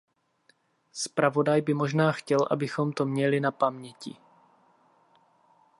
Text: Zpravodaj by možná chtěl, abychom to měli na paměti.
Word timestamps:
Zpravodaj 0.93 1.61
by 1.61 1.73
možná 1.73 2.11
chtěl, 2.11 2.47
abychom 2.51 2.93
to 2.93 3.05
měli 3.05 3.39
na 3.39 3.51
paměti. 3.51 4.17